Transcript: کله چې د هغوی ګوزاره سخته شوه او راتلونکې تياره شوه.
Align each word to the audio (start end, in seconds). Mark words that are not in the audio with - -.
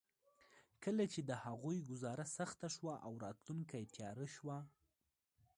کله 0.83 1.03
چې 1.13 1.21
د 1.29 1.31
هغوی 1.45 1.77
ګوزاره 1.89 2.25
سخته 2.37 2.67
شوه 2.75 2.93
او 3.05 3.11
راتلونکې 3.25 3.91
تياره 3.95 4.27
شوه. 4.35 4.57